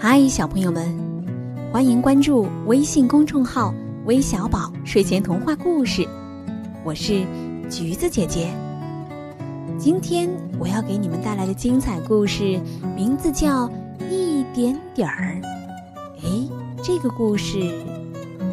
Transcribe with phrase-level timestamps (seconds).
[0.00, 0.86] 嗨，小朋友们，
[1.72, 3.74] 欢迎关注微信公众号
[4.06, 6.06] “微小宝睡前童话故事”，
[6.86, 7.26] 我是
[7.68, 8.48] 橘子姐姐。
[9.76, 12.60] 今天我要给你们带来的精彩故事
[12.94, 13.66] 名字叫
[14.08, 15.36] 《一点点儿》。
[16.22, 16.48] 哎，
[16.80, 17.58] 这个故事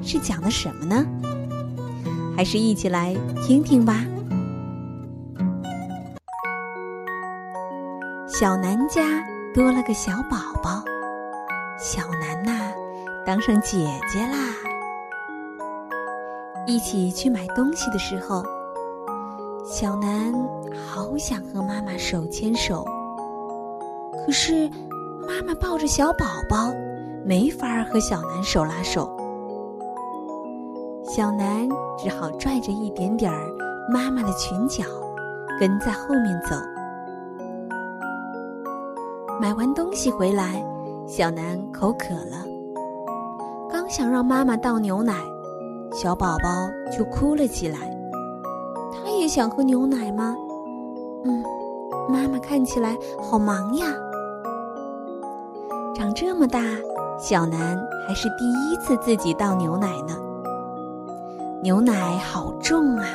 [0.02, 1.06] 是讲的什么呢？
[2.36, 4.04] 还是一起来听听吧。
[8.28, 10.84] 小南家多了个小宝宝，
[11.88, 12.74] 小南呐，
[13.24, 13.78] 当上姐
[14.12, 14.38] 姐啦。
[16.66, 18.44] 一起去买东西的时候，
[19.64, 20.34] 小南
[20.74, 22.84] 好想和妈妈手牵手，
[24.26, 24.68] 可是
[25.28, 26.74] 妈妈抱着小宝宝，
[27.24, 29.08] 没法和小南手拉手。
[31.04, 33.48] 小南只好拽着一点点儿
[33.94, 34.84] 妈妈的裙角，
[35.60, 36.56] 跟在后面走。
[39.40, 40.66] 买完东西回来，
[41.08, 42.44] 小南口渴了，
[43.70, 45.14] 刚想让妈妈倒牛奶，
[45.94, 46.50] 小宝宝
[46.92, 47.78] 就哭了起来。
[48.92, 50.36] 他也想喝牛奶吗？
[51.24, 51.44] 嗯，
[52.10, 53.86] 妈妈看起来好忙呀。
[55.94, 56.60] 长这么大，
[57.20, 60.18] 小南还是第一次自己倒牛奶呢。
[61.62, 63.06] 牛奶好重啊，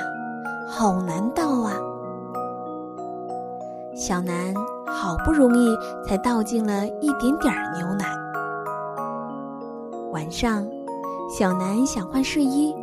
[0.69, 1.73] 好难倒啊。
[4.01, 4.55] 小南。
[4.93, 8.07] 好不容易才倒进了一点点儿牛奶。
[10.11, 10.67] 晚上，
[11.31, 12.75] 小南想换睡衣，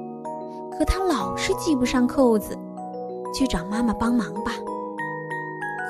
[0.77, 2.57] 可他老是系不上扣子，
[3.33, 4.53] 去找妈妈帮忙吧。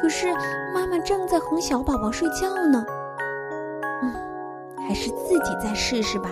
[0.01, 0.33] 可是
[0.73, 2.83] 妈妈正在哄小宝宝睡觉呢。
[4.01, 4.13] 嗯，
[4.87, 6.31] 还是自己再试试吧。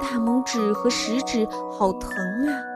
[0.00, 2.10] 大拇指和食指好疼
[2.48, 2.71] 啊。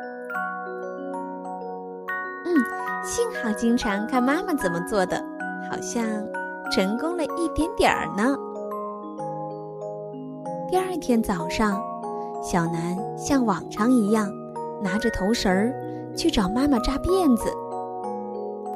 [3.06, 5.22] 幸好经常看妈妈怎么做的。
[5.70, 6.04] 好像
[6.70, 8.36] 成功了一点点儿呢。
[10.70, 11.80] 第二天早上，
[12.42, 14.28] 小南像往常一样
[14.82, 15.72] 拿着头绳儿
[16.16, 17.50] 去找妈妈扎辫子，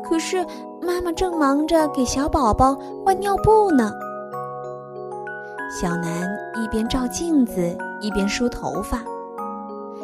[0.04, 0.44] 可是
[0.80, 3.92] 妈妈正忙着给小宝宝换尿布呢。
[5.80, 9.00] 小南一边照镜子一边梳头发，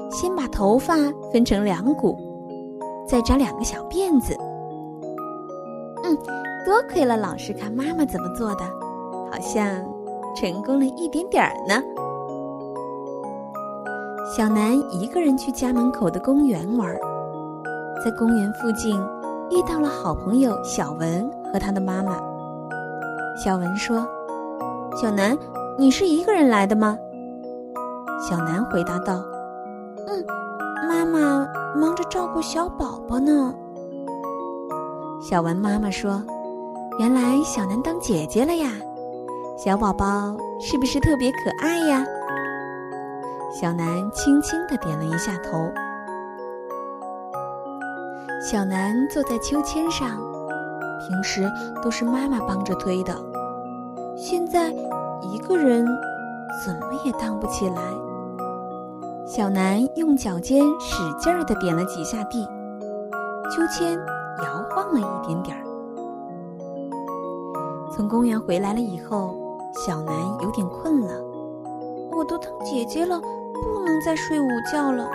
[0.09, 0.95] 先把头发
[1.33, 2.17] 分成两股，
[3.07, 4.37] 再扎两个小辫子。
[6.05, 6.17] 嗯。
[6.67, 8.65] 多亏了老师看妈妈怎么做的，
[9.31, 9.65] 好像
[10.35, 11.81] 成功了一点点儿呢。
[14.37, 16.93] 小南一个人去家门口的公园玩，
[18.05, 19.01] 在公园附近
[19.49, 22.19] 遇到了好朋友小文和他的妈妈。
[23.37, 24.05] 小文说
[25.01, 25.39] ：“小南，
[25.79, 26.99] 你是一个人来的吗？”
[28.29, 29.23] 小南回答道
[30.09, 30.27] ：“嗯，
[30.89, 33.55] 妈妈忙着照顾小宝宝呢。”
[35.23, 36.23] 小文妈妈说。
[36.99, 38.71] 原来小南当姐姐了呀，
[39.55, 42.03] 小宝宝是不是特别可爱呀？
[43.53, 45.71] 小南轻轻的点了一下头。
[48.41, 50.09] 小南坐在秋千上，
[51.07, 51.47] 平时
[51.83, 53.15] 都是妈妈帮着推的，
[54.17, 54.71] 现在
[55.21, 55.85] 一个人
[56.65, 57.83] 怎么也荡不起来。
[59.27, 62.47] 小南用脚尖使劲儿的点了几下地，
[63.51, 63.99] 秋千
[64.45, 65.63] 摇晃了一点点儿。
[67.93, 69.37] 从公园回来了以后，
[69.85, 71.21] 小南有点困了。
[72.13, 75.11] 我都当姐姐了，不能再睡午觉了。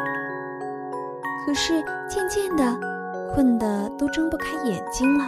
[1.45, 2.77] 可是渐渐的，
[3.33, 5.23] 困得都睁不开眼睛了。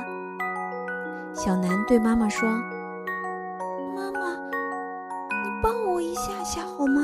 [1.33, 2.49] 小南对妈妈说
[3.95, 4.33] ：“妈妈，
[5.31, 7.01] 你抱我一下下好吗？”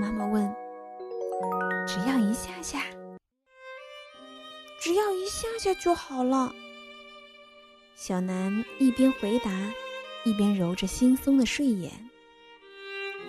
[0.00, 0.50] 妈妈问
[1.86, 2.80] ：“只要一下下，
[4.80, 6.50] 只要一下下就好了。”
[7.96, 9.50] 小南一边回答，
[10.24, 11.92] 一边揉着惺忪的睡眼。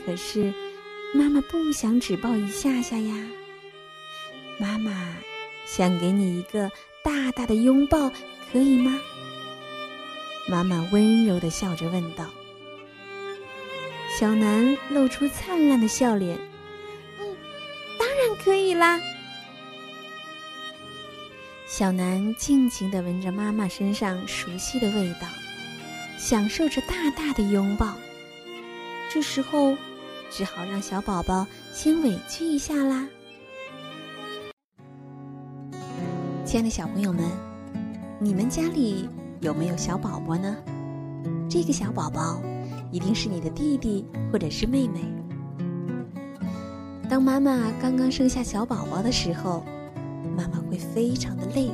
[0.05, 0.53] 可是，
[1.13, 3.15] 妈妈不想只抱一下下呀。
[4.57, 5.13] 妈妈
[5.65, 6.71] 想给你一个
[7.03, 8.09] 大大的拥抱，
[8.49, 8.97] 可以吗？
[10.47, 12.28] 妈妈温柔的笑着问道。
[14.17, 16.37] 小南露出灿烂的笑脸，
[18.35, 18.99] 可以啦。
[21.67, 25.28] 小南静静的闻着妈妈身上熟悉的味道，
[26.17, 27.93] 享受着大大的拥抱。
[29.09, 29.75] 这时候，
[30.29, 33.07] 只好让小宝宝先委屈一下啦。
[36.45, 37.23] 亲爱的小朋友们，
[38.19, 39.07] 你们家里
[39.39, 40.57] 有没有小宝宝呢？
[41.49, 42.41] 这个小宝宝
[42.91, 45.21] 一定是你的弟弟或者是妹妹。
[47.11, 49.66] 当妈妈刚刚生下小宝宝的时候。
[50.37, 51.69] 妈妈会非常的累，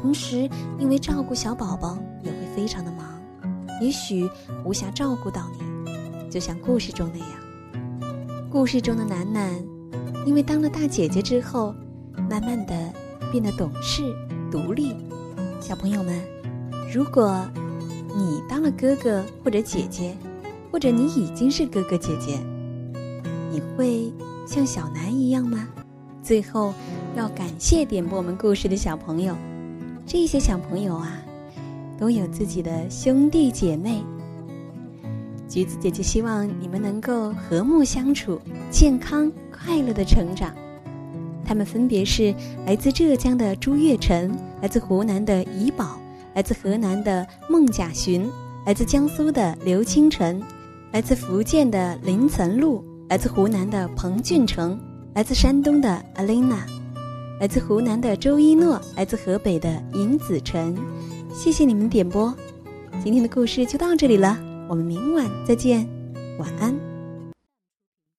[0.00, 0.48] 同时
[0.78, 3.20] 因为照顾小宝宝也会非常的忙，
[3.82, 4.26] 也许
[4.64, 6.30] 无暇照顾到你。
[6.30, 8.08] 就像故事中那样。
[8.48, 9.62] 故事中的楠楠，
[10.24, 11.74] 因为当了大姐姐之后，
[12.30, 12.74] 慢慢的
[13.30, 14.02] 变得懂事、
[14.50, 14.96] 独立。
[15.60, 16.18] 小朋友们，
[16.90, 17.46] 如果
[18.16, 20.16] 你当了哥哥或者姐姐，
[20.72, 22.38] 或者你已经是哥哥姐姐，
[23.52, 24.10] 你会
[24.50, 25.68] 像小南一样吗？
[26.24, 26.74] 最后，
[27.14, 29.32] 要感谢点播我们故事的小朋友，
[30.04, 31.22] 这些小朋友啊，
[31.96, 34.02] 都有自己的兄弟姐妹。
[35.48, 38.40] 橘子姐姐希望你们能够和睦相处，
[38.72, 40.52] 健康快乐的成长。
[41.44, 42.34] 他们分别是
[42.66, 45.96] 来自浙江的朱月晨，来自湖南的怡宝，
[46.34, 48.28] 来自河南的孟甲寻，
[48.66, 50.42] 来自江苏的刘清晨，
[50.90, 54.78] 来自福建的林岑露，来自湖南的彭俊成，
[55.14, 56.60] 来自山东的 Alina，
[57.40, 60.78] 来自湖南的周一诺，来自河北的尹子晨。
[61.34, 62.32] 谢谢你们点播，
[63.02, 64.38] 今天的故事就到这里了。
[64.68, 65.88] 我们明晚再见，
[66.38, 66.89] 晚安。